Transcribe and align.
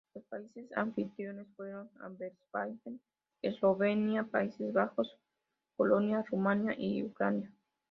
Los 0.15 0.23
países 0.23 0.65
anfitriones 0.75 1.45
fueron 1.55 1.87
Azerbaiyán, 2.01 2.99
Eslovenia, 3.43 4.23
Países 4.23 4.73
Bajos, 4.73 5.15
Polonia, 5.77 6.25
Rumanía 6.31 6.73
y 6.75 7.03
Ucrania. 7.03 7.51